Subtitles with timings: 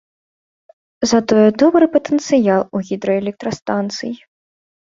[1.11, 4.13] Затое добры патэнцыял у гідраэлектрастанцый.